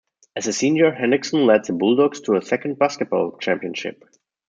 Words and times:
As 0.35 0.47
a 0.47 0.51
senior, 0.53 0.89
Hendrickson 0.93 1.45
led 1.45 1.63
the 1.65 1.73
Bulldogs 1.73 2.21
to 2.21 2.33
a 2.33 2.41
second 2.41 2.79
basketball 2.79 3.37
championship. 3.37 4.03